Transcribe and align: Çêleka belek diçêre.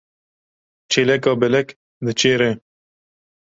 Çêleka 0.91 1.33
belek 1.41 1.69
diçêre. 2.05 2.51